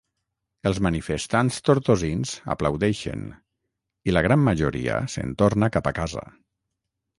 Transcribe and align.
Els 0.69 0.77
manifestants 0.85 1.59
tortosins 1.69 2.31
aplaudeixen, 2.55 3.23
i 4.11 4.17
la 4.19 4.25
gran 4.31 4.43
majoria 4.49 4.99
se'n 5.17 5.39
torna 5.45 5.73
cap 5.79 5.93
a 5.93 5.97
casa. 6.03 6.29